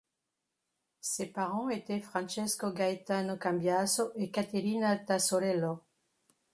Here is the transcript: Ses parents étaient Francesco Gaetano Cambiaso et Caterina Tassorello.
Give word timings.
Ses 1.01 1.27
parents 1.27 1.69
étaient 1.69 1.99
Francesco 1.99 2.71
Gaetano 2.71 3.37
Cambiaso 3.37 4.11
et 4.15 4.31
Caterina 4.31 4.95
Tassorello. 4.97 5.83